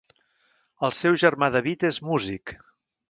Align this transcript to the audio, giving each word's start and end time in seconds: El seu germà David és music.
El 0.87 0.95
seu 0.99 1.17
germà 1.25 1.49
David 1.59 1.85
és 1.91 2.01
music. 2.09 2.57